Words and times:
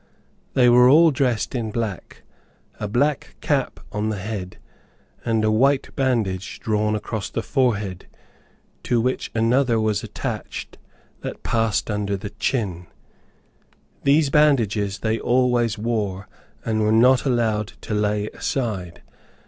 They 0.55 0.67
were 0.67 0.89
all 0.89 1.11
dressed 1.11 1.53
in 1.53 1.69
black, 1.69 2.23
a 2.79 2.87
black 2.87 3.35
cap 3.39 3.79
on 3.91 4.09
the 4.09 4.17
head, 4.17 4.57
and 5.23 5.45
a 5.45 5.51
white 5.51 5.95
bandage 5.95 6.59
drawn 6.59 6.95
across 6.95 7.29
the 7.29 7.43
forehead, 7.43 8.07
to 8.81 8.99
which 8.99 9.29
another 9.35 9.79
was 9.79 10.03
attached, 10.03 10.79
that 11.19 11.43
passed 11.43 11.91
under 11.91 12.17
the 12.17 12.31
chin. 12.31 12.87
These 14.03 14.31
bandages 14.31 14.97
they 15.01 15.19
always 15.19 15.77
wore, 15.77 16.27
and 16.65 16.81
were 16.81 16.91
not 16.91 17.23
allowed 17.23 17.73
to 17.81 17.93
lay 17.93 18.27
aside. 18.29 19.03